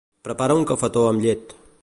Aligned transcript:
Preparar 0.27 0.55
un 0.61 0.65
cafetó 0.71 1.05
amb 1.11 1.27
llet. 1.27 1.55